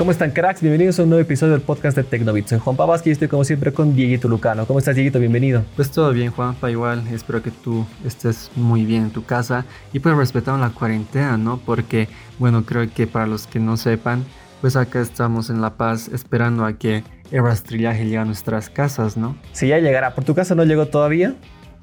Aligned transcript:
¿Cómo 0.00 0.12
están, 0.12 0.30
cracks? 0.30 0.62
Bienvenidos 0.62 0.98
a 0.98 1.02
un 1.02 1.10
nuevo 1.10 1.20
episodio 1.20 1.52
del 1.52 1.60
podcast 1.60 1.94
de 1.94 2.04
Tecnobits. 2.04 2.48
Soy 2.48 2.58
Juan 2.58 2.74
Pavas 2.74 3.06
y 3.06 3.10
estoy 3.10 3.28
como 3.28 3.44
siempre 3.44 3.70
con 3.74 3.94
Dieguito 3.94 4.28
Lucano. 4.28 4.64
¿Cómo 4.64 4.78
estás, 4.78 4.96
Dieguito? 4.96 5.18
Bienvenido. 5.18 5.62
Pues 5.76 5.90
todo 5.90 6.10
bien, 6.14 6.30
Juanpa, 6.30 6.70
igual. 6.70 7.06
Espero 7.12 7.42
que 7.42 7.50
tú 7.50 7.84
estés 8.02 8.50
muy 8.56 8.86
bien 8.86 9.02
en 9.02 9.10
tu 9.10 9.26
casa 9.26 9.66
y 9.92 9.98
pues 9.98 10.16
respetando 10.16 10.58
la 10.58 10.70
cuarentena, 10.70 11.36
¿no? 11.36 11.58
Porque, 11.58 12.08
bueno, 12.38 12.64
creo 12.64 12.88
que 12.90 13.06
para 13.06 13.26
los 13.26 13.46
que 13.46 13.60
no 13.60 13.76
sepan, 13.76 14.24
pues 14.62 14.74
acá 14.74 15.02
estamos 15.02 15.50
en 15.50 15.60
La 15.60 15.74
Paz 15.74 16.08
esperando 16.08 16.64
a 16.64 16.72
que 16.72 17.04
el 17.30 17.42
rastrillaje 17.42 18.04
llegue 18.04 18.16
a 18.16 18.24
nuestras 18.24 18.70
casas, 18.70 19.18
¿no? 19.18 19.36
Sí, 19.52 19.68
ya 19.68 19.80
llegará. 19.80 20.14
¿Por 20.14 20.24
tu 20.24 20.34
casa 20.34 20.54
no 20.54 20.64
llegó 20.64 20.86
todavía? 20.86 21.34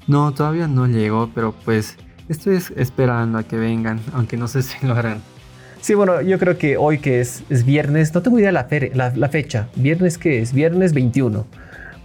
No, 0.08 0.34
todavía 0.34 0.66
no 0.66 0.88
llegó, 0.88 1.30
pero 1.36 1.54
pues 1.64 1.96
estoy 2.28 2.60
esperando 2.74 3.38
a 3.38 3.44
que 3.44 3.54
vengan, 3.58 4.00
aunque 4.12 4.36
no 4.36 4.48
sé 4.48 4.62
si 4.64 4.84
lo 4.84 4.94
harán. 4.94 5.22
Sí, 5.88 5.94
bueno, 5.94 6.20
yo 6.20 6.38
creo 6.38 6.58
que 6.58 6.76
hoy 6.76 6.98
que 6.98 7.18
es, 7.22 7.44
es 7.48 7.64
viernes, 7.64 8.14
no 8.14 8.20
tengo 8.20 8.38
idea 8.38 8.52
la, 8.52 8.68
la, 8.92 9.10
la 9.16 9.28
fecha. 9.30 9.68
¿Viernes 9.74 10.18
qué 10.18 10.42
es? 10.42 10.52
Viernes 10.52 10.92
21. 10.92 11.46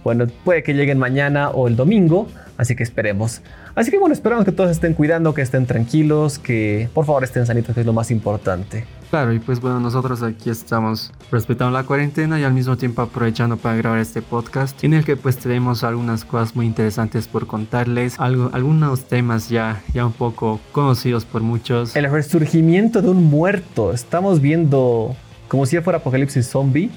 Bueno, 0.02 0.26
puede 0.42 0.62
que 0.62 0.72
lleguen 0.72 0.98
mañana 0.98 1.50
o 1.50 1.68
el 1.68 1.76
domingo, 1.76 2.26
así 2.56 2.76
que 2.76 2.82
esperemos. 2.82 3.40
Así 3.74 3.90
que 3.90 3.98
bueno, 3.98 4.12
esperamos 4.12 4.44
que 4.44 4.52
todos 4.52 4.70
estén 4.70 4.94
cuidando, 4.94 5.34
que 5.34 5.42
estén 5.42 5.66
tranquilos, 5.66 6.38
que 6.38 6.88
por 6.94 7.06
favor 7.06 7.24
estén 7.24 7.46
sanitos, 7.46 7.74
que 7.74 7.80
es 7.80 7.86
lo 7.86 7.92
más 7.92 8.10
importante. 8.10 8.84
Claro, 9.10 9.32
y 9.32 9.38
pues 9.38 9.60
bueno, 9.60 9.78
nosotros 9.78 10.22
aquí 10.22 10.50
estamos 10.50 11.12
respetando 11.30 11.72
la 11.72 11.84
cuarentena 11.84 12.40
y 12.40 12.42
al 12.42 12.52
mismo 12.52 12.76
tiempo 12.76 13.02
aprovechando 13.02 13.56
para 13.56 13.76
grabar 13.76 14.00
este 14.00 14.22
podcast 14.22 14.82
en 14.82 14.94
el 14.94 15.04
que 15.04 15.16
pues 15.16 15.36
tenemos 15.36 15.84
algunas 15.84 16.24
cosas 16.24 16.56
muy 16.56 16.66
interesantes 16.66 17.28
por 17.28 17.46
contarles, 17.46 18.18
algo, 18.18 18.50
algunos 18.52 19.04
temas 19.04 19.48
ya, 19.48 19.82
ya 19.92 20.04
un 20.04 20.12
poco 20.12 20.60
conocidos 20.72 21.24
por 21.24 21.42
muchos. 21.42 21.94
El 21.94 22.10
resurgimiento 22.10 23.02
de 23.02 23.10
un 23.10 23.24
muerto, 23.24 23.92
estamos 23.92 24.40
viendo 24.40 25.14
como 25.46 25.66
si 25.66 25.78
fuera 25.80 25.98
apocalipsis 25.98 26.48
zombie 26.48 26.90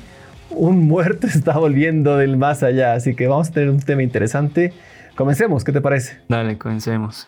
un 0.49 0.87
muerto 0.87 1.27
está 1.33 1.57
volviendo 1.57 2.17
del 2.17 2.37
más 2.37 2.63
allá, 2.63 2.93
así 2.93 3.15
que 3.15 3.27
vamos 3.27 3.49
a 3.49 3.51
tener 3.51 3.69
un 3.69 3.79
tema 3.79 4.03
interesante. 4.03 4.73
Comencemos, 5.17 5.63
¿qué 5.63 5.71
te 5.71 5.81
parece? 5.81 6.19
Dale, 6.29 6.59
comencemos. 6.59 7.27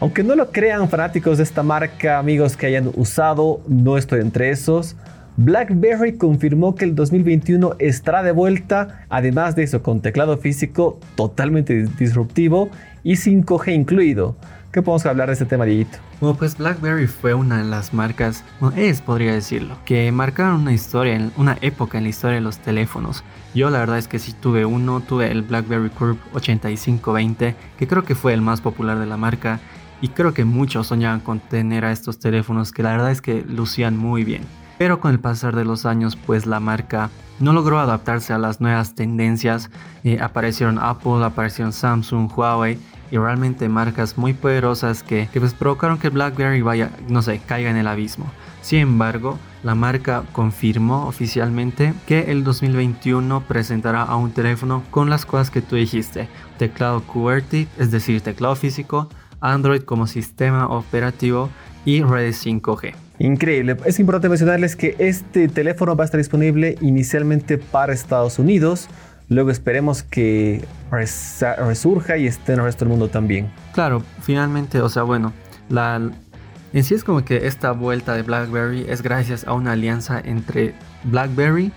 Aunque 0.00 0.24
no 0.24 0.34
lo 0.34 0.50
crean 0.50 0.88
fanáticos 0.88 1.38
de 1.38 1.44
esta 1.44 1.62
marca, 1.62 2.18
amigos 2.18 2.56
que 2.56 2.66
hayan 2.66 2.90
usado, 2.96 3.60
no 3.68 3.96
estoy 3.96 4.22
entre 4.22 4.50
esos. 4.50 4.96
BlackBerry 5.36 6.16
confirmó 6.16 6.74
que 6.74 6.84
el 6.84 6.96
2021 6.96 7.76
estará 7.78 8.24
de 8.24 8.32
vuelta, 8.32 9.06
además 9.08 9.54
de 9.54 9.62
eso 9.62 9.84
con 9.84 10.00
teclado 10.00 10.36
físico 10.36 10.98
totalmente 11.14 11.86
disruptivo 11.96 12.68
y 13.04 13.12
5G 13.12 13.72
incluido. 13.72 14.34
¿Qué 14.76 14.82
podemos 14.82 15.06
hablar 15.06 15.28
de 15.28 15.32
este 15.32 15.46
tema, 15.46 15.64
Dieguito? 15.64 15.96
Bueno, 16.20 16.36
pues 16.36 16.58
BlackBerry 16.58 17.06
fue 17.06 17.32
una 17.32 17.56
de 17.56 17.64
las 17.64 17.94
marcas, 17.94 18.44
bueno, 18.60 18.76
es 18.76 19.00
podría 19.00 19.32
decirlo, 19.32 19.78
que 19.86 20.12
marcaron 20.12 20.60
una 20.60 20.74
historia, 20.74 21.30
una 21.38 21.56
época 21.62 21.96
en 21.96 22.04
la 22.04 22.10
historia 22.10 22.34
de 22.34 22.42
los 22.42 22.58
teléfonos. 22.58 23.24
Yo 23.54 23.70
la 23.70 23.78
verdad 23.78 23.96
es 23.96 24.06
que 24.06 24.18
sí 24.18 24.34
tuve 24.34 24.66
uno, 24.66 25.00
tuve 25.00 25.32
el 25.32 25.40
BlackBerry 25.40 25.88
Curve 25.88 26.18
8520, 26.34 27.56
que 27.78 27.88
creo 27.88 28.04
que 28.04 28.14
fue 28.14 28.34
el 28.34 28.42
más 28.42 28.60
popular 28.60 28.98
de 28.98 29.06
la 29.06 29.16
marca, 29.16 29.60
y 30.02 30.08
creo 30.08 30.34
que 30.34 30.44
muchos 30.44 30.88
soñaban 30.88 31.20
con 31.20 31.40
tener 31.40 31.86
a 31.86 31.92
estos 31.92 32.18
teléfonos 32.18 32.70
que 32.70 32.82
la 32.82 32.90
verdad 32.90 33.12
es 33.12 33.22
que 33.22 33.46
lucían 33.48 33.96
muy 33.96 34.24
bien. 34.24 34.42
Pero 34.76 35.00
con 35.00 35.10
el 35.10 35.20
pasar 35.20 35.56
de 35.56 35.64
los 35.64 35.86
años, 35.86 36.16
pues 36.16 36.44
la 36.44 36.60
marca 36.60 37.08
no 37.40 37.54
logró 37.54 37.78
adaptarse 37.78 38.34
a 38.34 38.38
las 38.38 38.60
nuevas 38.60 38.94
tendencias. 38.94 39.70
Eh, 40.04 40.18
aparecieron 40.20 40.78
Apple, 40.78 41.24
aparecieron 41.24 41.72
Samsung, 41.72 42.30
Huawei 42.30 42.78
y 43.10 43.18
realmente 43.18 43.68
marcas 43.68 44.18
muy 44.18 44.32
poderosas 44.34 45.02
que, 45.02 45.28
que 45.32 45.40
pues 45.40 45.54
provocaron 45.54 45.98
que 45.98 46.08
BlackBerry 46.08 46.62
vaya, 46.62 46.90
no 47.08 47.22
sé, 47.22 47.40
caiga 47.46 47.70
en 47.70 47.76
el 47.76 47.86
abismo. 47.86 48.26
Sin 48.62 48.80
embargo, 48.80 49.38
la 49.62 49.74
marca 49.74 50.24
confirmó 50.32 51.06
oficialmente 51.06 51.94
que 52.06 52.32
el 52.32 52.42
2021 52.44 53.42
presentará 53.42 54.02
a 54.02 54.16
un 54.16 54.32
teléfono 54.32 54.82
con 54.90 55.08
las 55.08 55.24
cosas 55.24 55.50
que 55.50 55.62
tú 55.62 55.76
dijiste, 55.76 56.28
teclado 56.58 57.02
QWERTY, 57.02 57.68
es 57.78 57.90
decir, 57.90 58.20
teclado 58.22 58.56
físico, 58.56 59.08
Android 59.40 59.82
como 59.82 60.06
sistema 60.06 60.66
operativo 60.66 61.50
y 61.84 62.02
redes 62.02 62.44
5G. 62.44 62.94
Increíble. 63.18 63.76
Es 63.84 63.98
importante 63.98 64.28
mencionarles 64.28 64.76
que 64.76 64.96
este 64.98 65.48
teléfono 65.48 65.96
va 65.96 66.04
a 66.04 66.06
estar 66.06 66.18
disponible 66.18 66.76
inicialmente 66.80 67.56
para 67.56 67.92
Estados 67.92 68.38
Unidos, 68.38 68.88
luego 69.28 69.50
esperemos 69.50 70.02
que 70.02 70.64
resurja 70.90 72.16
y 72.16 72.26
esté 72.26 72.52
en 72.52 72.60
el 72.60 72.64
resto 72.66 72.84
del 72.84 72.90
mundo 72.90 73.08
también. 73.08 73.50
Claro, 73.72 74.02
finalmente, 74.20 74.80
o 74.80 74.88
sea, 74.88 75.02
bueno, 75.02 75.32
en 75.70 76.84
sí 76.84 76.94
es 76.94 77.04
como 77.04 77.24
que 77.24 77.46
esta 77.46 77.72
vuelta 77.72 78.14
de 78.14 78.22
BlackBerry 78.22 78.86
es 78.88 79.02
gracias 79.02 79.46
a 79.46 79.52
una 79.52 79.72
alianza 79.72 80.20
entre 80.24 80.74
BlackBerry, 81.04 81.72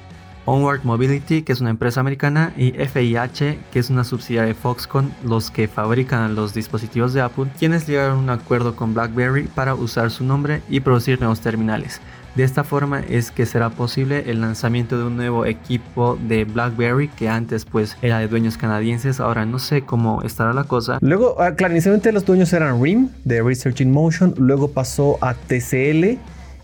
Onward 0.45 0.83
Mobility, 0.83 1.43
que 1.43 1.53
es 1.53 1.61
una 1.61 1.69
empresa 1.69 1.99
americana, 1.99 2.53
y 2.57 2.71
FIH, 2.71 3.59
que 3.71 3.79
es 3.79 3.89
una 3.91 4.03
subsidiaria 4.03 4.47
de 4.47 4.59
Foxconn, 4.59 5.13
los 5.23 5.51
que 5.51 5.67
fabrican 5.67 6.33
los 6.33 6.55
dispositivos 6.55 7.13
de 7.13 7.21
Apple, 7.21 7.51
quienes 7.59 7.87
llegaron 7.87 8.17
a 8.17 8.21
un 8.21 8.29
acuerdo 8.31 8.75
con 8.75 8.93
BlackBerry 8.93 9.43
para 9.43 9.75
usar 9.75 10.09
su 10.09 10.23
nombre 10.23 10.63
y 10.67 10.79
producir 10.79 11.19
nuevos 11.19 11.41
terminales. 11.41 12.01
De 12.35 12.43
esta 12.43 12.63
forma 12.63 13.01
es 13.01 13.31
que 13.31 13.45
será 13.45 13.69
posible 13.69 14.23
el 14.27 14.41
lanzamiento 14.41 14.97
de 14.97 15.05
un 15.05 15.17
nuevo 15.17 15.45
equipo 15.45 16.17
de 16.27 16.45
BlackBerry 16.45 17.07
que 17.09 17.27
antes 17.29 17.65
pues 17.65 17.97
era 18.01 18.19
de 18.19 18.27
dueños 18.27 18.57
canadienses, 18.57 19.19
ahora 19.19 19.45
no 19.45 19.59
sé 19.59 19.81
cómo 19.81 20.21
estará 20.21 20.53
la 20.53 20.63
cosa. 20.63 20.99
Luego, 21.01 21.35
ah, 21.41 21.55
claro, 21.55 21.73
inicialmente 21.73 22.11
los 22.11 22.25
dueños 22.25 22.53
eran 22.53 22.81
RIM 22.81 23.09
de 23.25 23.41
Research 23.41 23.81
in 23.81 23.91
Motion, 23.91 24.33
luego 24.37 24.71
pasó 24.71 25.17
a 25.21 25.33
TCL 25.33 26.19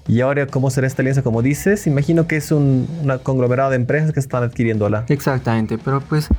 y 0.07 0.21
ahora, 0.21 0.45
¿cómo 0.47 0.69
será 0.69 0.87
esta 0.87 1.01
alianza? 1.01 1.23
Como 1.23 1.41
dices, 1.41 1.87
imagino 1.87 2.27
que 2.27 2.37
es 2.37 2.51
un 2.51 2.87
conglomerado 3.23 3.71
de 3.71 3.77
empresas 3.77 4.11
que 4.11 4.19
están 4.19 4.43
adquiriéndola. 4.43 5.05
Exactamente, 5.09 5.77
pero 5.77 5.99
pues 6.01 6.29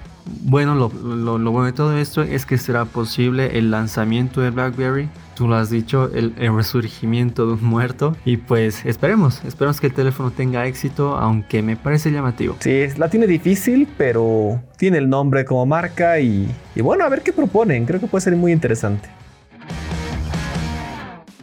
bueno, 0.42 0.74
lo, 0.74 0.88
bueno 0.88 1.64
de 1.64 1.72
todo 1.72 1.96
esto 1.98 2.22
es 2.22 2.46
que 2.46 2.58
será 2.58 2.84
posible 2.84 3.58
el 3.58 3.70
lanzamiento 3.70 4.40
de 4.40 4.50
BlackBerry. 4.50 5.08
Tú 5.34 5.48
lo 5.48 5.56
has 5.56 5.68
dicho, 5.70 6.10
el, 6.14 6.34
resurgimiento 6.36 7.46
de 7.46 7.54
un 7.54 7.64
muerto. 7.64 8.16
Y 8.24 8.36
pues 8.38 8.84
esperemos, 8.86 9.42
esperemos 9.44 9.80
que 9.80 9.88
el 9.88 9.92
teléfono 9.92 10.30
tenga 10.30 10.66
éxito, 10.66 11.16
aunque 11.16 11.62
me 11.62 11.76
parece 11.76 12.10
llamativo. 12.10 12.56
Sí, 12.60 12.86
la 12.96 13.10
tiene 13.10 13.26
difícil, 13.26 13.88
pero 13.98 14.60
tiene 14.78 14.98
el 14.98 15.08
nombre 15.08 15.44
como 15.44 15.66
marca 15.66 16.18
y, 16.20 16.48
y 16.74 16.80
bueno, 16.80 17.04
a 17.04 17.08
ver 17.08 17.22
qué 17.22 17.32
proponen. 17.32 17.84
Creo 17.84 18.00
que 18.00 18.06
puede 18.06 18.22
ser 18.22 18.36
muy 18.36 18.52
interesante. 18.52 19.08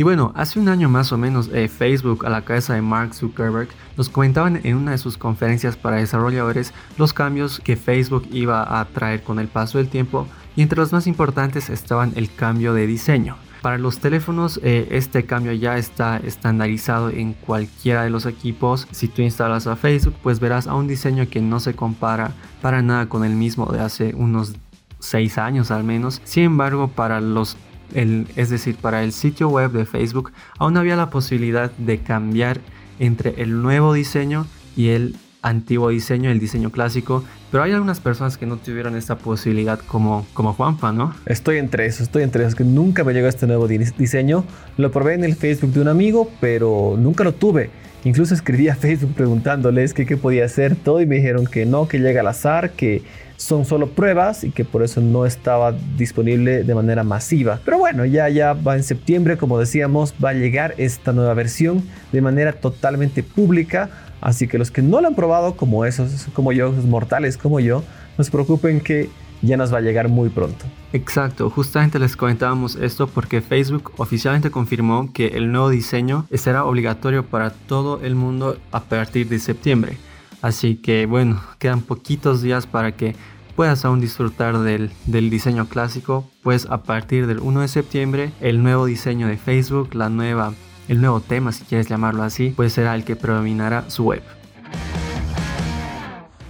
Y 0.03 0.05
bueno, 0.05 0.33
hace 0.35 0.59
un 0.59 0.67
año 0.67 0.89
más 0.89 1.13
o 1.13 1.17
menos 1.17 1.49
eh, 1.53 1.69
Facebook 1.69 2.25
a 2.25 2.29
la 2.29 2.41
cabeza 2.41 2.73
de 2.73 2.81
Mark 2.81 3.13
Zuckerberg 3.15 3.69
nos 3.95 4.09
comentaban 4.09 4.59
en 4.65 4.75
una 4.75 4.91
de 4.91 4.97
sus 4.97 5.17
conferencias 5.17 5.77
para 5.77 5.95
desarrolladores 5.95 6.73
los 6.97 7.13
cambios 7.13 7.61
que 7.61 7.77
Facebook 7.77 8.27
iba 8.29 8.81
a 8.81 8.83
traer 8.83 9.23
con 9.23 9.39
el 9.39 9.47
paso 9.47 9.77
del 9.77 9.87
tiempo 9.87 10.27
y 10.57 10.61
entre 10.61 10.79
los 10.79 10.91
más 10.91 11.07
importantes 11.07 11.69
estaban 11.69 12.11
el 12.17 12.29
cambio 12.35 12.73
de 12.73 12.85
diseño. 12.85 13.37
Para 13.61 13.77
los 13.77 13.99
teléfonos 13.99 14.59
eh, 14.61 14.89
este 14.91 15.23
cambio 15.23 15.53
ya 15.53 15.77
está 15.77 16.17
estandarizado 16.17 17.09
en 17.09 17.31
cualquiera 17.31 18.03
de 18.03 18.09
los 18.09 18.25
equipos. 18.25 18.89
Si 18.91 19.07
tú 19.07 19.21
instalas 19.21 19.67
a 19.67 19.77
Facebook 19.77 20.15
pues 20.21 20.41
verás 20.41 20.67
a 20.67 20.75
un 20.75 20.89
diseño 20.89 21.29
que 21.29 21.39
no 21.39 21.61
se 21.61 21.75
compara 21.75 22.33
para 22.61 22.81
nada 22.81 23.07
con 23.07 23.23
el 23.23 23.35
mismo 23.35 23.67
de 23.67 23.79
hace 23.79 24.13
unos 24.15 24.53
6 24.99 25.37
años 25.37 25.71
al 25.71 25.85
menos. 25.85 26.19
Sin 26.25 26.43
embargo 26.43 26.89
para 26.89 27.21
los 27.21 27.55
es 27.93 28.49
decir, 28.49 28.75
para 28.75 29.03
el 29.03 29.11
sitio 29.11 29.49
web 29.49 29.71
de 29.71 29.85
Facebook, 29.85 30.31
aún 30.57 30.77
había 30.77 30.95
la 30.95 31.09
posibilidad 31.09 31.71
de 31.77 31.99
cambiar 31.99 32.59
entre 32.99 33.41
el 33.41 33.61
nuevo 33.61 33.93
diseño 33.93 34.45
y 34.75 34.89
el 34.89 35.15
antiguo 35.43 35.89
diseño, 35.89 36.31
el 36.31 36.39
diseño 36.39 36.71
clásico, 36.71 37.23
pero 37.51 37.63
hay 37.63 37.73
algunas 37.73 37.99
personas 37.99 38.37
que 38.37 38.45
no 38.45 38.57
tuvieron 38.57 38.95
esta 38.95 39.17
posibilidad 39.17 39.79
como, 39.79 40.25
como 40.33 40.53
Juanpa, 40.53 40.91
¿no? 40.91 41.13
Estoy 41.25 41.57
entre 41.57 41.85
eso, 41.85 42.01
estoy 42.01 42.23
entre 42.23 42.43
esos, 42.43 42.55
que 42.55 42.63
nunca 42.63 43.03
me 43.03 43.13
llegó 43.13 43.27
este 43.27 43.45
nuevo 43.45 43.67
diseño, 43.67 44.45
lo 44.77 44.91
probé 44.91 45.15
en 45.15 45.25
el 45.25 45.35
Facebook 45.35 45.73
de 45.73 45.81
un 45.81 45.89
amigo, 45.89 46.31
pero 46.39 46.95
nunca 46.97 47.23
lo 47.23 47.33
tuve. 47.33 47.69
Incluso 48.05 48.33
escribí 48.33 48.67
a 48.67 48.75
Facebook 48.75 49.13
preguntándoles 49.15 49.93
qué 49.93 50.17
podía 50.17 50.45
hacer 50.45 50.75
todo 50.75 50.99
y 51.01 51.05
me 51.05 51.15
dijeron 51.15 51.45
que 51.45 51.65
no, 51.65 51.87
que 51.87 51.99
llega 51.99 52.19
al 52.19 52.27
azar, 52.27 52.71
que 52.71 53.01
son 53.37 53.65
solo 53.65 53.89
pruebas 53.89 54.43
y 54.43 54.51
que 54.51 54.65
por 54.65 54.83
eso 54.83 55.01
no 55.01 55.25
estaba 55.25 55.73
disponible 55.97 56.63
de 56.63 56.75
manera 56.75 57.03
masiva. 57.03 57.59
Pero 57.63 57.77
bueno, 57.77 58.05
ya 58.05 58.29
ya 58.29 58.53
va 58.53 58.75
en 58.75 58.83
septiembre, 58.83 59.37
como 59.37 59.59
decíamos, 59.59 60.13
va 60.23 60.29
a 60.29 60.33
llegar 60.33 60.75
esta 60.77 61.13
nueva 61.13 61.33
versión 61.33 61.83
de 62.11 62.21
manera 62.21 62.53
totalmente 62.53 63.23
pública, 63.23 63.89
así 64.21 64.47
que 64.47 64.57
los 64.57 64.71
que 64.71 64.81
no 64.81 65.01
lo 65.01 65.07
han 65.07 65.15
probado, 65.15 65.55
como 65.55 65.85
esos, 65.85 66.27
como 66.33 66.51
yo, 66.51 66.71
los 66.71 66.85
mortales 66.85 67.37
como 67.37 67.59
yo, 67.59 67.83
no 68.17 68.23
se 68.23 68.31
preocupen 68.31 68.79
que 68.79 69.09
ya 69.43 69.57
nos 69.57 69.73
va 69.73 69.77
a 69.77 69.81
llegar 69.81 70.09
muy 70.09 70.29
pronto. 70.29 70.65
Exacto, 70.93 71.49
justamente 71.49 71.99
les 71.99 72.15
comentábamos 72.15 72.75
esto 72.75 73.07
porque 73.07 73.41
Facebook 73.41 73.91
oficialmente 73.97 74.51
confirmó 74.51 75.11
que 75.13 75.27
el 75.27 75.51
nuevo 75.51 75.69
diseño 75.69 76.25
será 76.33 76.65
obligatorio 76.65 77.25
para 77.25 77.51
todo 77.51 78.01
el 78.01 78.15
mundo 78.15 78.57
a 78.71 78.81
partir 78.81 79.27
de 79.27 79.39
septiembre. 79.39 79.97
Así 80.41 80.75
que 80.75 81.05
bueno, 81.05 81.41
quedan 81.59 81.81
poquitos 81.81 82.41
días 82.41 82.67
para 82.67 82.93
que 82.93 83.15
puedas 83.55 83.85
aún 83.85 84.01
disfrutar 84.01 84.57
del, 84.59 84.91
diseño 85.05 85.67
clásico, 85.67 86.29
pues 86.41 86.67
a 86.69 86.83
partir 86.83 87.27
del 87.27 87.39
1 87.39 87.61
de 87.61 87.67
septiembre 87.67 88.31
el 88.41 88.63
nuevo 88.63 88.85
diseño 88.85 89.27
de 89.27 89.37
Facebook, 89.37 89.93
la 89.93 90.09
nueva 90.09 90.53
el 90.89 90.99
nuevo 90.99 91.21
tema, 91.21 91.53
si 91.53 91.63
quieres 91.63 91.87
llamarlo 91.87 92.23
así, 92.23 92.49
pues 92.55 92.73
será 92.73 92.93
el 92.95 93.05
que 93.05 93.15
predominará 93.15 93.89
su 93.89 94.03
web. 94.03 94.21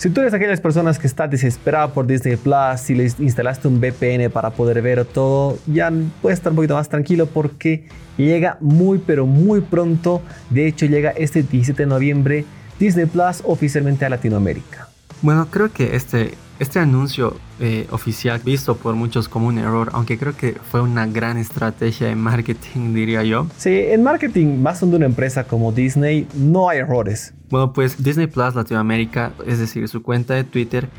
Si 0.04 0.10
tú 0.10 0.20
eres 0.20 0.34
aquellas 0.34 0.60
personas 0.60 1.00
que 1.00 1.08
está 1.08 1.30
desesperada 1.30 1.94
por 1.94 2.06
Disney 2.06 2.36
Plus, 2.36 2.82
si 2.82 2.94
le 2.94 3.06
instalaste 3.06 3.70
un 3.70 3.80
VPN 3.80 4.30
para 4.30 4.50
poder 4.50 4.82
ver 4.82 5.06
todo, 5.06 5.58
ya 5.66 5.94
puedes 6.22 6.40
estar 6.40 6.52
un 6.52 6.58
poquito 6.58 6.76
más 6.76 6.90
tranquilo 6.90 7.26
porque 7.26 7.88
llega 8.18 8.58
muy 8.60 8.98
pero 8.98 9.26
muy 9.26 9.62
pronto. 9.62 10.22
De 10.50 10.68
hecho, 10.68 10.88
llega 10.88 11.12
este 11.12 11.42
17 11.42 11.84
de 11.84 11.88
noviembre 11.88 12.44
Disney 12.82 13.06
Plus 13.06 13.44
oficialmente 13.46 14.04
a 14.04 14.10
Latinoamérica. 14.10 14.90
Bueno, 15.22 15.48
creo 15.50 15.72
que 15.72 15.96
este, 15.96 16.34
este 16.60 16.80
anuncio 16.80 17.38
eh, 17.60 17.88
oficial, 17.92 18.40
visto 18.44 18.78
por 18.78 18.96
muchos 18.96 19.28
como 19.28 19.48
un 19.48 19.58
error, 19.58 19.90
aunque 19.94 20.18
creo 20.18 20.36
que 20.36 20.54
fue 20.54 20.82
una 20.82 21.06
gran 21.06 21.38
estrategia 21.38 22.08
de 22.08 22.16
marketing, 22.16 22.94
diría 22.94 23.24
yo. 23.24 23.48
Sí, 23.58 23.72
en 23.74 24.04
marketing, 24.04 24.62
más 24.62 24.80
de 24.82 24.96
una 24.96 25.06
empresa 25.06 25.46
como 25.46 25.72
Disney, 25.72 26.28
no 26.36 26.70
hay 26.70 26.80
errores. 26.80 27.34
Bueno, 27.50 27.74
pues 27.74 28.04
Disney 28.04 28.28
Plus 28.28 28.56
Latinoamérica, 28.56 29.34
es 29.46 29.60
decir, 29.60 29.88
su 29.88 30.02
cuenta 30.02 30.34
de 30.34 30.44
Twitter, 30.44 30.90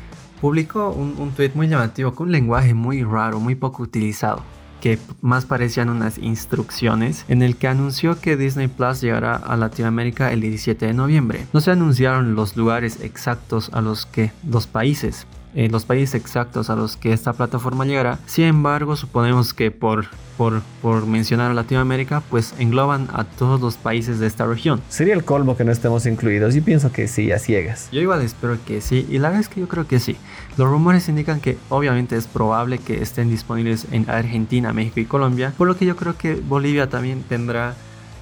publicó 0.41 0.91
un, 0.91 1.15
un 1.17 1.31
tweet 1.31 1.51
muy 1.55 1.67
llamativo 1.67 2.13
con 2.13 2.27
un 2.27 2.31
lenguaje 2.31 2.73
muy 2.73 3.03
raro, 3.03 3.39
muy 3.39 3.55
poco 3.55 3.83
utilizado 3.83 4.41
que 4.81 4.99
más 5.21 5.45
parecían 5.45 5.89
unas 5.89 6.17
instrucciones, 6.17 7.25
en 7.27 7.41
el 7.41 7.55
que 7.55 7.67
anunció 7.67 8.19
que 8.19 8.37
Disney 8.37 8.67
Plus 8.67 9.01
llegará 9.01 9.35
a 9.35 9.55
Latinoamérica 9.55 10.31
el 10.31 10.41
17 10.41 10.85
de 10.85 10.93
noviembre. 10.93 11.45
No 11.53 11.61
se 11.61 11.71
anunciaron 11.71 12.35
los 12.35 12.55
lugares 12.55 13.01
exactos 13.01 13.69
a 13.73 13.81
los 13.81 14.05
que 14.05 14.31
los 14.47 14.67
países 14.67 15.27
eh, 15.55 15.69
los 15.69 15.85
países 15.85 16.15
exactos 16.15 16.69
a 16.69 16.75
los 16.75 16.97
que 16.97 17.13
esta 17.13 17.31
plataforma 17.31 17.85
llegará. 17.85 18.19
Sin 18.25 18.43
embargo, 18.43 18.97
suponemos 18.97 19.53
que 19.53 19.71
por, 19.71 20.07
por, 20.37 20.61
por 20.81 21.05
mencionar 21.05 21.51
a 21.51 21.53
Latinoamérica, 21.53 22.21
pues 22.29 22.53
engloban 22.59 23.07
a 23.13 23.23
todos 23.23 23.61
los 23.61 23.77
países 23.77 24.19
de 24.19 24.27
esta 24.27 24.45
región. 24.45 24.81
Sería 24.89 25.13
el 25.13 25.23
colmo 25.23 25.57
que 25.57 25.63
no 25.63 25.71
estemos 25.71 26.05
incluidos. 26.05 26.55
Yo 26.55 26.63
pienso 26.63 26.91
que 26.91 27.07
sí, 27.07 27.31
a 27.31 27.39
ciegas. 27.39 27.89
Yo 27.91 28.01
igual 28.01 28.21
espero 28.21 28.57
que 28.65 28.81
sí, 28.81 29.05
y 29.09 29.17
la 29.19 29.29
verdad 29.29 29.41
es 29.41 29.49
que 29.49 29.61
yo 29.61 29.67
creo 29.67 29.87
que 29.87 29.99
sí. 29.99 30.17
Los 30.57 30.67
rumores 30.67 31.09
indican 31.09 31.39
que 31.39 31.57
obviamente 31.69 32.15
es 32.15 32.27
probable 32.27 32.77
que 32.77 33.01
estén 33.01 33.29
disponibles 33.29 33.87
en 33.91 34.09
Argentina, 34.09 34.73
México 34.73 34.99
y 34.99 35.05
Colombia, 35.05 35.53
por 35.57 35.67
lo 35.67 35.77
que 35.77 35.85
yo 35.85 35.95
creo 35.95 36.17
que 36.17 36.35
Bolivia 36.35 36.89
también 36.89 37.23
tendrá 37.23 37.75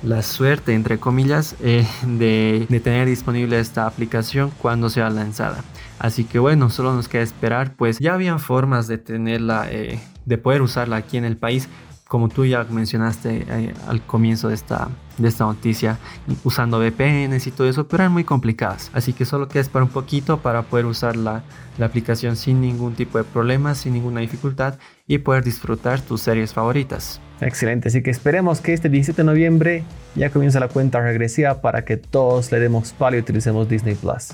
la 0.04 0.21
suerte, 0.21 0.74
entre 0.74 1.00
comillas, 1.00 1.56
eh, 1.62 1.88
de, 2.06 2.65
de, 2.69 2.80
tener 2.80 3.07
disponible 3.07 3.60
esta 3.60 3.88
aplicación 3.88 4.51
cuando 4.62 4.89
sea 4.89 5.10
lanzada. 5.10 5.63
Así 6.00 6.25
que 6.25 6.39
bueno, 6.39 6.69
solo 6.69 6.94
nos 6.94 7.07
queda 7.07 7.21
esperar, 7.21 7.75
pues 7.75 8.00
ya 8.00 8.13
habían 8.13 8.39
formas 8.39 8.88
de 8.88 8.98
tenerla, 8.98 9.68
eh, 9.71 10.00
de 10.25 10.38
poder 10.38 10.62
usarla 10.62 10.98
aquí 10.98 11.18
en 11.18 11.25
el 11.25 11.38
país, 11.38 11.69
como 12.07 12.29
tú 12.29 12.45
ya 12.45 12.63
mencionaste 12.65 13.45
eh, 13.47 13.73
al 13.88 14.01
comienzo 14.05 14.50
de 14.50 14.55
esta, 14.55 14.89
de 15.17 15.27
esta 15.27 15.45
noticia, 15.45 15.97
usando 16.44 16.79
VPNs 16.79 17.47
y 17.47 17.51
todo 17.51 17.67
eso, 17.67 17.88
pero 17.88 18.03
eran 18.03 18.13
muy 18.13 18.23
complicadas. 18.23 18.91
Así 18.94 19.13
que 19.13 19.25
solo 19.25 19.47
queda 19.47 19.61
esperar 19.61 19.83
un 19.83 19.89
poquito 19.89 20.38
para 20.39 20.63
poder 20.63 20.85
usar 20.85 21.15
la, 21.15 21.44
la 21.77 21.85
aplicación 21.85 22.35
sin 22.35 22.61
ningún 22.61 22.94
tipo 22.94 23.17
de 23.17 23.23
problemas, 23.23 23.79
sin 23.79 23.94
ninguna 23.94 24.21
dificultad 24.21 24.77
y 25.07 25.19
poder 25.19 25.44
disfrutar 25.44 26.01
tus 26.01 26.21
series 26.21 26.53
favoritas. 26.53 27.19
Excelente, 27.41 27.89
así 27.89 28.03
que 28.03 28.11
esperemos 28.11 28.61
que 28.61 28.73
este 28.73 28.89
17 28.89 29.21
de 29.21 29.25
noviembre 29.25 29.83
ya 30.15 30.29
comience 30.29 30.59
la 30.59 30.67
cuenta 30.67 31.01
regresiva 31.01 31.61
para 31.61 31.83
que 31.83 31.97
todos 31.97 32.51
le 32.51 32.59
demos 32.59 32.94
palo 32.94 33.17
y 33.17 33.19
utilicemos 33.19 33.67
Disney 33.67 33.95
Plus. 33.95 34.29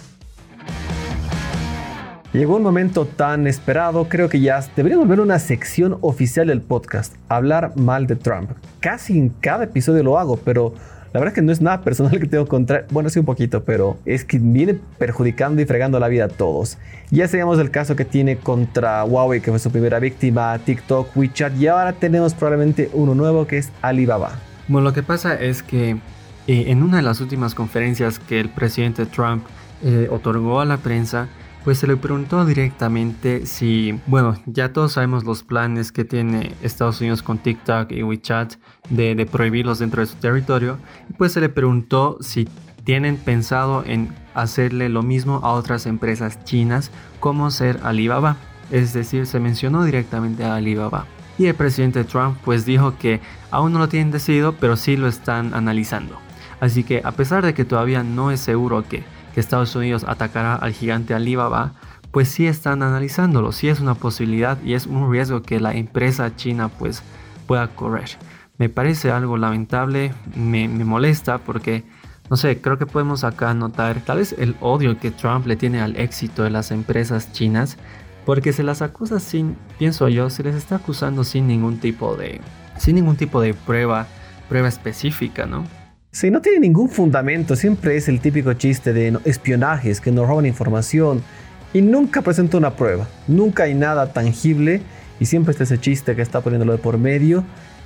Llegó 2.31 2.57
un 2.57 2.61
momento 2.61 3.05
tan 3.05 3.47
esperado, 3.47 4.07
creo 4.07 4.29
que 4.29 4.39
ya 4.39 4.63
debería 4.75 4.99
volver 4.99 5.19
una 5.19 5.39
sección 5.39 5.97
oficial 6.01 6.45
del 6.45 6.61
podcast, 6.61 7.15
hablar 7.27 7.75
mal 7.75 8.05
de 8.05 8.15
Trump. 8.15 8.51
Casi 8.79 9.17
en 9.17 9.29
cada 9.29 9.63
episodio 9.63 10.03
lo 10.03 10.19
hago, 10.19 10.37
pero 10.37 10.75
la 11.11 11.19
verdad 11.19 11.29
es 11.29 11.33
que 11.33 11.41
no 11.41 11.51
es 11.51 11.59
nada 11.59 11.81
personal 11.81 12.19
que 12.19 12.27
tengo 12.27 12.45
contra... 12.45 12.85
Bueno, 12.91 13.09
sí 13.09 13.17
un 13.17 13.25
poquito, 13.25 13.63
pero 13.63 13.97
es 14.05 14.25
que 14.25 14.37
viene 14.37 14.77
perjudicando 14.99 15.59
y 15.59 15.65
fregando 15.65 15.99
la 15.99 16.07
vida 16.07 16.25
a 16.25 16.27
todos. 16.27 16.77
Ya 17.09 17.27
sabíamos 17.27 17.57
el 17.57 17.71
caso 17.71 17.95
que 17.95 18.05
tiene 18.05 18.37
contra 18.37 19.03
Huawei, 19.05 19.41
que 19.41 19.49
fue 19.49 19.57
su 19.57 19.71
primera 19.71 19.97
víctima, 19.97 20.59
TikTok, 20.59 21.17
WeChat, 21.17 21.57
y 21.57 21.65
ahora 21.65 21.93
tenemos 21.93 22.35
probablemente 22.35 22.91
uno 22.93 23.15
nuevo 23.15 23.47
que 23.47 23.57
es 23.57 23.71
Alibaba. 23.81 24.33
Bueno, 24.67 24.89
lo 24.89 24.93
que 24.93 25.01
pasa 25.01 25.33
es 25.33 25.63
que 25.63 25.97
eh, 26.45 26.65
en 26.67 26.83
una 26.83 26.97
de 26.97 27.03
las 27.03 27.21
últimas 27.21 27.55
conferencias 27.55 28.19
que 28.19 28.39
el 28.39 28.49
presidente 28.49 29.07
Trump 29.07 29.45
eh, 29.83 30.07
otorgó 30.11 30.59
a 30.59 30.65
la 30.65 30.77
prensa, 30.77 31.27
pues 31.63 31.79
se 31.79 31.87
le 31.87 31.97
preguntó 31.97 32.45
directamente 32.45 33.45
si, 33.45 33.99
bueno, 34.07 34.37
ya 34.45 34.71
todos 34.71 34.93
sabemos 34.93 35.23
los 35.23 35.43
planes 35.43 35.91
que 35.91 36.05
tiene 36.05 36.53
Estados 36.61 37.01
Unidos 37.01 37.21
con 37.21 37.37
TikTok 37.37 37.91
y 37.91 38.03
WeChat 38.03 38.55
de, 38.89 39.25
prohibirlos 39.25 39.79
dentro 39.79 40.01
de 40.01 40.07
su 40.07 40.15
territorio, 40.15 40.77
pues 41.17 41.33
se 41.33 41.41
le 41.41 41.49
preguntó 41.49 42.17
si 42.21 42.47
tienen 42.85 43.17
pensado 43.17 43.83
en 43.85 44.09
hacerle 44.33 44.89
lo 44.89 45.03
mismo 45.03 45.41
a 45.43 45.51
otras 45.51 45.85
empresas 45.85 46.43
chinas 46.45 46.91
como 47.19 47.51
ser 47.51 47.79
Alibaba, 47.83 48.37
es 48.71 48.93
decir, 48.93 49.25
se 49.25 49.39
mencionó 49.39 49.83
directamente 49.83 50.45
a 50.45 50.55
Alibaba. 50.55 51.05
Y 51.37 51.45
el 51.45 51.55
presidente 51.55 52.03
Trump 52.03 52.37
pues 52.43 52.65
dijo 52.65 52.97
que 52.97 53.21
aún 53.51 53.73
no 53.73 53.79
lo 53.79 53.89
tienen 53.89 54.11
decidido, 54.11 54.53
pero 54.53 54.75
sí 54.75 54.97
lo 54.97 55.07
están 55.07 55.53
analizando. 55.53 56.17
Así 56.59 56.83
que 56.83 57.01
a 57.03 57.11
pesar 57.11 57.45
de 57.45 57.53
que 57.53 57.65
todavía 57.65 58.03
no 58.03 58.31
es 58.31 58.39
seguro 58.39 58.83
que 58.87 59.03
que 59.39 59.41
Estados 59.41 59.73
Unidos 59.73 60.03
atacará 60.05 60.55
al 60.55 60.73
gigante 60.73 61.13
Alibaba, 61.13 61.71
pues 62.11 62.27
sí 62.27 62.45
están 62.45 62.83
analizándolo, 62.83 63.53
sí 63.53 63.69
es 63.69 63.79
una 63.79 63.95
posibilidad 63.95 64.61
y 64.63 64.73
es 64.73 64.85
un 64.85 65.09
riesgo 65.09 65.43
que 65.43 65.61
la 65.61 65.73
empresa 65.73 66.35
china 66.35 66.67
pues 66.67 67.03
pueda 67.47 67.69
correr. 67.69 68.09
Me 68.57 68.67
parece 68.67 69.11
algo 69.11 69.37
lamentable, 69.37 70.13
me, 70.35 70.67
molesta 70.67 71.37
porque, 71.37 71.85
no 72.29 72.35
sé, 72.35 72.59
creo 72.59 72.77
que 72.77 72.85
podemos 72.85 73.23
acá 73.23 73.53
notar 73.53 74.01
tal 74.01 74.17
vez 74.17 74.35
el 74.37 74.57
odio 74.59 74.99
que 74.99 75.09
Trump 75.09 75.47
le 75.47 75.55
tiene 75.55 75.79
al 75.79 75.95
éxito 75.95 76.43
de 76.43 76.49
las 76.49 76.71
empresas 76.71 77.31
chinas, 77.31 77.77
porque 78.25 78.51
se 78.51 78.63
las 78.63 78.81
acusa 78.81 79.21
sin, 79.21 79.55
pienso 79.77 80.09
yo, 80.09 80.29
se 80.29 80.43
les 80.43 80.55
está 80.55 80.75
acusando 80.75 81.23
sin 81.23 81.47
ningún 81.47 81.79
tipo 81.79 82.17
de, 82.17 82.41
sin 82.77 82.95
ningún 82.95 83.15
tipo 83.15 83.39
de 83.39 83.53
prueba, 83.53 84.05
prueba 84.49 84.67
específica, 84.67 85.45
¿no? 85.45 85.63
Sí, 86.11 86.31
no 86.31 86.41
tiene 86.41 86.59
ningún 86.59 86.89
fundamento, 86.89 87.55
siempre 87.55 87.95
es 87.95 88.09
el 88.09 88.19
típico 88.19 88.53
chiste 88.53 88.93
de 88.93 89.19
espionajes 89.25 90.01
que 90.01 90.11
nos 90.11 90.27
roban 90.27 90.47
información 90.47 91.21
y 91.71 91.83
nunca 91.83 92.23
presenta 92.23 92.57
una 92.57 92.75
prueba, 92.75 93.07
nunca 93.27 93.63
hay 93.63 93.75
nada 93.75 94.11
tangible 94.11 94.81
y 95.19 95.25
siempre 95.25 95.51
está 95.51 95.65
ese 95.65 95.79
chiste 95.79 96.15
que 96.15 96.23
está 96.23 96.41
poniéndolo 96.41 96.71
de 96.71 96.79
por 96.79 96.97
medio 96.97 97.43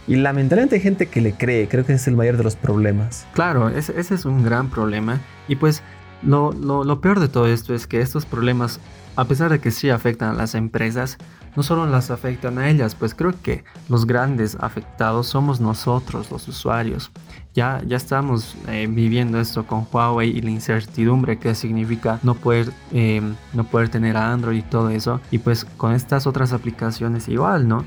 y 0.08 0.16
lamentablemente 0.16 0.76
hay 0.76 0.82
gente 0.82 1.08
que 1.08 1.20
le 1.20 1.34
cree, 1.34 1.68
creo 1.68 1.86
que 1.86 1.92
ese 1.92 2.04
es 2.04 2.08
el 2.08 2.16
mayor 2.16 2.38
de 2.38 2.46
los 2.46 2.56
problemas. 2.56 3.28
Claro, 3.34 3.68
ese, 3.68 3.94
es 4.00 4.24
un 4.24 4.42
gran 4.42 4.70
problema 4.70 5.20
y 5.50 5.58
pues 5.58 5.84
lo, 6.22 6.54
lo 6.54 7.02
peor 7.02 7.20
de 7.20 7.28
todo 7.28 7.48
esto 7.48 7.76
es 7.76 7.88
que 7.88 8.00
estos 8.00 8.26
problemas, 8.26 8.80
a 9.18 9.26
pesar 9.26 9.52
de 9.52 9.60
que 9.60 9.70
sí 9.70 9.90
afectan 9.90 10.30
a 10.30 10.34
las 10.34 10.56
empresas, 10.56 11.18
no 11.58 11.62
solo 11.62 11.86
las 11.88 12.10
afectan 12.10 12.58
a 12.58 12.70
ellas, 12.70 12.96
pues 12.96 13.14
creo 13.14 13.34
que 13.42 13.66
los 13.90 14.08
grandes 14.08 14.56
afectados 14.62 15.28
somos 15.28 15.60
nosotros, 15.60 16.32
los 16.32 16.48
usuarios. 16.48 17.12
Ya, 17.54 17.84
ya 17.86 17.98
estamos 17.98 18.56
eh, 18.68 18.88
viviendo 18.90 19.40
esto 19.40 19.68
con 19.68 19.86
Huawei 19.92 20.30
y 20.30 20.42
la 20.42 20.50
incertidumbre 20.50 21.38
que 21.38 21.54
significa 21.54 22.20
no 22.24 22.34
poder, 22.34 22.72
em, 22.92 23.36
no 23.54 23.64
poder 23.64 23.90
tener 23.90 24.18
a 24.18 24.34
Android 24.34 24.58
y 24.58 24.62
todo 24.64 24.90
eso. 24.90 25.22
Y 25.30 25.38
pues 25.38 25.64
con 25.78 25.94
estas 25.94 26.26
otras 26.26 26.52
aplicaciones 26.52 27.28
igual, 27.28 27.68
¿no? 27.68 27.86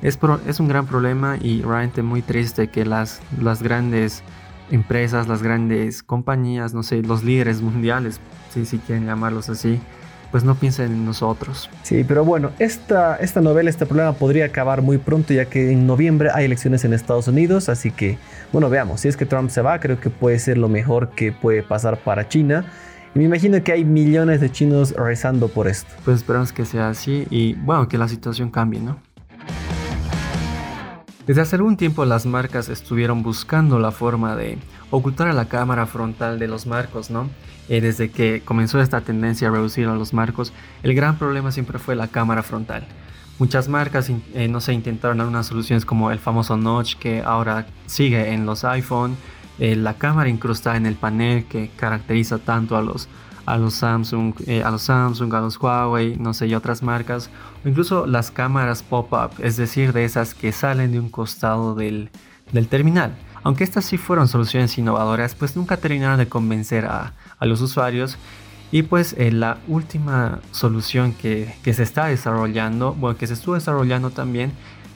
Es, 0.00 0.18
es 0.46 0.60
un 0.60 0.68
gran 0.68 0.86
problema 0.86 1.36
y 1.40 1.60
realmente 1.60 2.02
muy 2.02 2.22
triste 2.22 2.68
que 2.68 2.86
las, 2.86 3.20
las 3.40 3.62
grandes 3.62 4.22
empresas, 4.70 5.28
las 5.28 5.42
grandes 5.42 6.02
compañías, 6.02 6.72
no 6.72 6.82
sé, 6.82 7.02
los 7.02 7.22
líderes 7.22 7.60
mundiales, 7.60 8.18
si, 8.50 8.64
si 8.64 8.78
quieren 8.78 9.04
llamarlos 9.04 9.50
así, 9.50 9.78
pues 10.32 10.42
no 10.42 10.54
piensen 10.56 10.86
en 10.86 11.04
nosotros. 11.04 11.70
Sí, 11.82 12.04
pero 12.08 12.24
bueno, 12.24 12.50
esta, 12.58 13.16
esta 13.16 13.40
novela, 13.42 13.70
este 13.70 13.86
problema 13.86 14.14
podría 14.14 14.46
acabar 14.46 14.80
muy 14.82 14.96
pronto 14.98 15.34
ya 15.34 15.44
que 15.44 15.70
en 15.70 15.86
noviembre 15.86 16.30
hay 16.34 16.46
elecciones 16.46 16.84
en 16.84 16.94
Estados 16.94 17.28
Unidos, 17.28 17.68
así 17.68 17.90
que, 17.90 18.18
bueno, 18.50 18.70
veamos, 18.70 19.02
si 19.02 19.08
es 19.08 19.16
que 19.16 19.26
Trump 19.26 19.50
se 19.50 19.60
va, 19.60 19.78
creo 19.78 20.00
que 20.00 20.10
puede 20.10 20.38
ser 20.38 20.56
lo 20.56 20.68
mejor 20.68 21.10
que 21.10 21.30
puede 21.30 21.62
pasar 21.62 21.98
para 21.98 22.28
China. 22.28 22.64
Y 23.14 23.18
me 23.18 23.26
imagino 23.26 23.62
que 23.62 23.72
hay 23.72 23.84
millones 23.84 24.40
de 24.40 24.50
chinos 24.50 24.94
rezando 24.96 25.48
por 25.48 25.68
esto. 25.68 25.92
Pues 26.02 26.16
esperamos 26.16 26.50
que 26.52 26.64
sea 26.64 26.88
así 26.88 27.26
y 27.30 27.52
bueno, 27.52 27.86
que 27.86 27.98
la 27.98 28.08
situación 28.08 28.50
cambie, 28.50 28.80
¿no? 28.80 28.96
Desde 31.26 31.42
hace 31.42 31.56
algún 31.56 31.76
tiempo 31.76 32.04
las 32.06 32.24
marcas 32.24 32.70
estuvieron 32.70 33.22
buscando 33.22 33.78
la 33.78 33.92
forma 33.92 34.34
de 34.34 34.58
ocultar 34.90 35.28
a 35.28 35.32
la 35.34 35.44
cámara 35.44 35.86
frontal 35.86 36.38
de 36.38 36.48
los 36.48 36.66
marcos, 36.66 37.10
¿no? 37.10 37.28
Eh, 37.68 37.80
desde 37.80 38.10
que 38.10 38.42
comenzó 38.44 38.80
esta 38.80 39.00
tendencia 39.02 39.48
a 39.48 39.50
reducir 39.50 39.86
a 39.86 39.94
los 39.94 40.12
marcos, 40.12 40.52
el 40.82 40.94
gran 40.94 41.16
problema 41.16 41.52
siempre 41.52 41.78
fue 41.78 41.94
la 41.94 42.08
cámara 42.08 42.42
frontal. 42.42 42.86
Muchas 43.38 43.68
marcas, 43.68 44.10
eh, 44.34 44.48
no 44.48 44.60
sé, 44.60 44.72
intentaron 44.72 45.20
algunas 45.20 45.46
soluciones 45.46 45.84
como 45.84 46.10
el 46.10 46.18
famoso 46.18 46.56
notch 46.56 46.96
que 46.96 47.22
ahora 47.22 47.66
sigue 47.86 48.32
en 48.32 48.46
los 48.46 48.64
iPhone, 48.64 49.16
eh, 49.58 49.76
la 49.76 49.94
cámara 49.94 50.28
incrustada 50.28 50.76
en 50.76 50.86
el 50.86 50.96
panel 50.96 51.44
que 51.44 51.70
caracteriza 51.76 52.38
tanto 52.38 52.76
a 52.76 52.82
los, 52.82 53.08
a 53.46 53.56
los 53.56 53.74
Samsung, 53.74 54.34
a 54.64 54.70
los 54.70 54.82
Samsung, 54.82 55.32
a 55.34 55.40
los 55.40 55.56
Huawei, 55.56 56.16
no 56.16 56.34
sé, 56.34 56.48
y 56.48 56.54
otras 56.54 56.82
marcas, 56.82 57.30
o 57.64 57.68
incluso 57.68 58.06
las 58.06 58.30
cámaras 58.30 58.82
pop-up, 58.82 59.30
es 59.38 59.56
decir, 59.56 59.92
de 59.92 60.04
esas 60.04 60.34
que 60.34 60.52
salen 60.52 60.92
de 60.92 61.00
un 61.00 61.08
costado 61.08 61.74
del, 61.74 62.10
del 62.52 62.68
terminal. 62.68 63.14
Aunque 63.42 63.64
estas 63.64 63.84
sí 63.84 63.98
fueron 63.98 64.28
soluciones 64.28 64.76
innovadoras, 64.78 65.34
pues 65.34 65.56
nunca 65.56 65.76
terminaron 65.76 66.18
de 66.18 66.28
convencer 66.28 66.86
a, 66.86 67.12
los 67.40 67.60
usuarios. 67.60 68.16
Y 68.70 68.82
pues 68.82 69.14
eh, 69.18 69.30
la 69.32 69.58
última 69.68 70.40
solución 70.50 71.12
que, 71.12 71.54
que, 71.62 71.74
se 71.74 71.82
está 71.82 72.06
desarrollando, 72.06 72.94
bueno, 72.94 73.18
que 73.18 73.26
se 73.26 73.34
estuvo 73.34 73.54
desarrollando 73.54 74.10
también, 74.10 74.52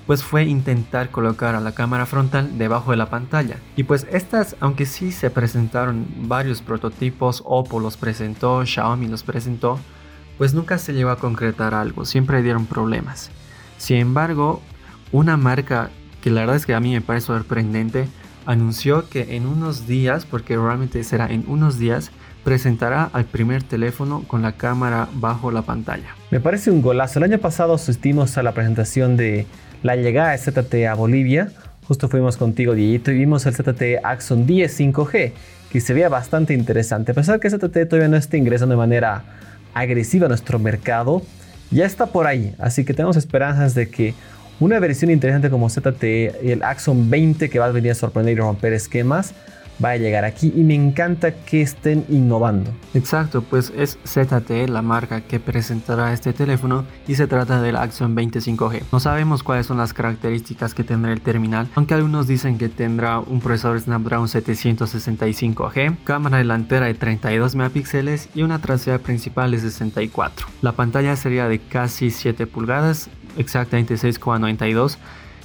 pues 0.06 0.22
fue 0.22 0.44
intentar 0.44 1.10
colocar 1.10 1.54
a 1.54 1.60
la 1.60 1.72
cámara 1.72 2.06
frontal 2.06 2.56
debajo 2.56 2.92
de 2.92 2.96
la 2.96 3.10
pantalla. 3.10 3.56
Y 3.74 3.82
pues 3.82 4.06
estas, 4.10 4.56
aunque 4.60 4.86
sí 4.86 5.10
se 5.10 5.30
presentaron 5.30 6.06
varios 6.22 6.62
prototipos, 6.62 7.42
Oppo 7.44 7.80
los 7.80 7.96
presentó, 7.96 8.64
Xiaomi 8.64 9.08
los 9.08 9.24
presentó, 9.24 9.80
pues 10.38 10.54
nunca 10.54 10.78
se 10.78 10.92
llegó 10.92 11.10
a 11.10 11.18
concretar 11.18 11.74
algo, 11.74 12.04
siempre 12.04 12.42
dieron 12.42 12.66
problemas. 12.66 13.30
Sin 13.78 13.96
embargo, 13.96 14.62
una 15.12 15.36
marca 15.36 15.90
que 16.22 16.30
la 16.30 16.42
verdad 16.42 16.56
es 16.56 16.66
que 16.66 16.74
a 16.74 16.80
mí 16.80 16.92
me 16.92 17.00
parece 17.00 17.26
sorprendente, 17.26 18.08
anunció 18.46 19.08
que 19.08 19.36
en 19.36 19.46
unos 19.46 19.86
días, 19.86 20.24
porque 20.24 20.56
realmente 20.56 21.02
será 21.04 21.26
en 21.26 21.44
unos 21.48 21.78
días, 21.78 22.10
presentará 22.44 23.10
al 23.12 23.24
primer 23.24 23.64
teléfono 23.64 24.22
con 24.26 24.40
la 24.42 24.52
cámara 24.52 25.08
bajo 25.14 25.50
la 25.50 25.62
pantalla. 25.62 26.14
Me 26.30 26.40
parece 26.40 26.70
un 26.70 26.80
golazo. 26.80 27.18
El 27.18 27.24
año 27.24 27.38
pasado 27.38 27.74
asistimos 27.74 28.38
a 28.38 28.42
la 28.42 28.52
presentación 28.52 29.16
de 29.16 29.46
la 29.82 29.96
llegada 29.96 30.30
de 30.30 30.38
ZTE 30.38 30.86
a 30.86 30.94
Bolivia. 30.94 31.50
Justo 31.88 32.08
fuimos 32.08 32.36
contigo, 32.36 32.74
Diego, 32.74 33.10
y 33.10 33.14
vimos 33.14 33.46
el 33.46 33.54
ZTE 33.54 34.00
Axon 34.02 34.46
10 34.46 34.80
5G, 34.80 35.32
que 35.70 35.80
se 35.80 35.92
veía 35.92 36.08
bastante 36.08 36.54
interesante. 36.54 37.12
A 37.12 37.14
pesar 37.14 37.40
que 37.40 37.50
ZTE 37.50 37.86
todavía 37.86 38.08
no 38.08 38.16
está 38.16 38.36
ingresando 38.36 38.74
de 38.74 38.78
manera 38.78 39.24
agresiva 39.74 40.26
a 40.26 40.28
nuestro 40.28 40.58
mercado, 40.58 41.22
ya 41.70 41.84
está 41.84 42.06
por 42.06 42.26
ahí. 42.26 42.54
Así 42.58 42.84
que 42.84 42.94
tenemos 42.94 43.16
esperanzas 43.16 43.74
de 43.74 43.88
que 43.88 44.14
una 44.60 44.78
versión 44.78 45.10
interesante 45.10 45.50
como 45.50 45.68
ZTE 45.68 46.40
y 46.42 46.50
el 46.50 46.62
Axon 46.62 47.10
20 47.10 47.50
que 47.50 47.58
va 47.58 47.66
a 47.66 47.70
venir 47.70 47.92
a 47.92 47.94
sorprender 47.94 48.36
y 48.36 48.40
romper 48.40 48.72
esquemas 48.72 49.34
va 49.84 49.90
a 49.90 49.96
llegar 49.96 50.25
aquí 50.25 50.52
y 50.54 50.62
me 50.62 50.75
encanta 50.75 51.32
que 51.32 51.62
estén 51.62 52.04
innovando. 52.08 52.70
Exacto, 52.94 53.42
pues 53.42 53.72
es 53.76 53.98
ZTE 54.06 54.68
la 54.68 54.82
marca 54.82 55.20
que 55.20 55.40
presentará 55.40 56.12
este 56.12 56.32
teléfono 56.32 56.84
y 57.06 57.14
se 57.14 57.26
trata 57.26 57.60
del 57.60 57.76
Axion 57.76 58.16
25G. 58.16 58.82
No 58.92 59.00
sabemos 59.00 59.42
cuáles 59.42 59.66
son 59.66 59.78
las 59.78 59.92
características 59.92 60.75
que 60.75 60.84
tendrá 60.84 61.12
el 61.12 61.20
terminal, 61.20 61.68
aunque 61.75 61.94
algunos 61.94 62.26
dicen 62.26 62.58
que 62.58 62.68
tendrá 62.68 63.18
un 63.18 63.40
procesador 63.40 63.80
Snapdragon 63.80 64.28
765G, 64.28 65.96
cámara 66.04 66.38
delantera 66.38 66.86
de 66.86 66.94
32 66.94 67.54
megapíxeles 67.54 68.28
y 68.34 68.42
una 68.42 68.60
trasera 68.60 68.98
principal 68.98 69.50
de 69.50 69.58
64. 69.58 70.46
La 70.62 70.72
pantalla 70.72 71.16
sería 71.16 71.48
de 71.48 71.58
casi 71.58 72.10
7 72.10 72.46
pulgadas, 72.46 73.10
exactamente 73.36 73.94
6,92 73.94 74.98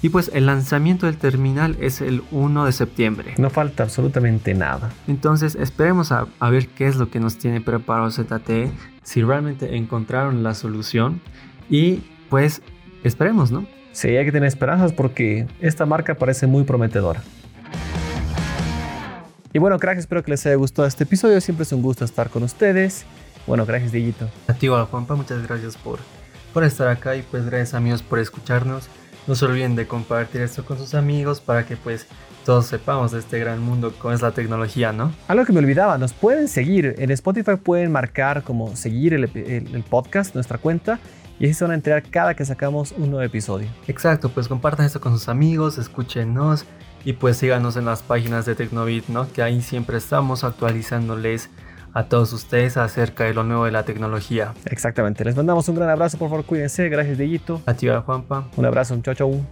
y 0.03 0.10
pues 0.10 0.31
el 0.33 0.48
lanzamiento 0.48 1.05
del 1.05 1.17
terminal 1.17 1.77
es 1.79 2.01
el 2.01 2.24
1 2.31 2.65
de 2.65 2.71
septiembre. 2.71 3.36
No 3.38 3.51
falta 3.51 3.83
absolutamente 3.83 4.53
nada. 4.55 4.91
Entonces 5.07 5.55
esperemos 5.55 6.12
a, 6.12 6.27
ver 6.50 6.67
qué 6.69 6.88
es 6.88 6.95
lo 6.95 7.10
que 7.12 7.19
nos 7.19 7.38
tiene 7.38 7.62
preparado 7.62 8.10
ZTE, 8.10 8.71
si 9.03 9.21
realmente 9.21 9.75
encontraron 9.75 10.41
la 10.41 10.55
solución 10.55 11.21
y 11.69 12.01
pues 12.29 12.63
esperemos, 13.03 13.51
¿no? 13.51 13.67
Sí, 13.91 14.07
hay 14.10 14.25
que 14.25 14.31
tener 14.31 14.48
esperanzas 14.48 14.93
porque 14.93 15.48
esta 15.60 15.86
marca 15.86 16.15
parece 16.15 16.48
muy 16.48 16.63
prometedora. 16.63 17.21
Y 19.53 19.60
bueno, 19.60 19.77
cracks, 19.79 20.00
espero 20.00 20.24
que 20.24 20.31
les 20.31 20.45
haya 20.45 20.55
gustado 20.55 20.88
este 20.88 21.03
episodio. 21.03 21.39
Siempre 21.41 21.63
es 21.63 21.74
un 21.74 21.81
gusto 21.81 22.05
estar 22.05 22.29
con 22.29 22.41
ustedes. 22.43 23.05
Bueno, 23.45 23.65
gracias, 23.65 23.91
Dieguito. 23.91 24.29
A 24.48 24.53
ti, 24.53 24.67
Juanpa, 24.67 25.15
muchas 25.15 25.45
gracias 25.45 25.75
por, 25.75 26.00
por 26.53 26.63
estar 26.63 26.88
acá 26.88 27.15
y 27.15 27.22
pues 27.22 27.46
gracias 27.46 27.74
amigos 27.74 28.03
por 28.03 28.20
escucharnos. 28.20 28.88
No 29.27 29.36
se 29.36 29.46
olviden 29.46 29.75
de 29.75 29.88
compartir 29.88 30.41
esto 30.41 30.65
con 30.65 30.77
sus 30.77 30.93
amigos 30.96 31.39
para 31.41 31.65
que 31.65 31.77
pues 31.77 32.08
todos 32.46 32.65
sepamos 32.65 33.12
de 33.12 33.20
este 33.20 33.39
gran 33.39 33.62
mundo 33.62 33.93
cómo 34.00 34.13
es 34.13 34.22
la 34.22 34.31
tecnología, 34.31 34.91
¿no? 34.91 35.13
Algo 35.27 35.46
que 35.46 35.53
me 35.53 35.60
olvidaba, 35.60 35.98
nos 35.98 36.13
pueden 36.13 36.48
seguir. 36.48 36.96
En 36.98 37.12
Spotify 37.12 37.55
pueden 37.55 37.91
marcar 37.91 38.43
como 38.43 38.75
seguir 38.75 39.13
el, 39.13 39.84
podcast, 39.89 40.34
nuestra 40.34 40.58
cuenta, 40.58 41.00
y 41.39 41.46
así 41.46 41.53
se 41.53 41.63
van 41.63 41.72
a 41.72 41.75
enterar 41.75 42.03
cada 42.03 42.36
que 42.36 42.43
sacamos 42.46 42.93
un 42.93 43.12
nuevo 43.12 43.22
episodio. 43.22 43.67
Exacto, 43.88 44.29
pues 44.29 44.48
compartan 44.48 44.86
esto 44.86 45.00
con 45.00 45.13
sus 45.13 45.29
amigos, 45.29 45.77
escúchenos 45.77 46.65
y 47.03 47.13
pues 47.13 47.38
síganos 47.38 47.77
en 47.77 47.86
las 47.86 48.01
páginas 48.01 48.46
de 48.46 48.55
Tecnobit, 48.55 49.08
¿no? 49.08 49.31
Que 49.31 49.41
ahí 49.41 49.62
siempre 49.62 49.98
estamos 49.98 50.43
actualizándoles 50.43 51.50
a 51.93 52.03
todos 52.05 52.33
ustedes 52.33 52.77
acerca 52.77 53.25
de 53.25 53.33
lo 53.33 53.43
nuevo 53.43 53.65
de 53.65 53.71
la 53.71 53.83
tecnología. 53.83 54.53
Exactamente. 54.65 55.25
Les 55.25 55.36
mandamos 55.36 55.67
un 55.69 55.75
gran 55.75 55.89
abrazo, 55.89 56.17
por 56.17 56.29
favor, 56.29 56.45
cuídense. 56.45 56.89
Gracias, 56.89 57.17
Dieguito. 57.17 57.62
A 57.65 57.74
ti, 57.74 57.88
Juanpa. 57.88 58.48
Un 58.55 58.65
abrazo, 58.65 58.93
un 58.93 59.03
chau, 59.03 59.13
chau. 59.13 59.45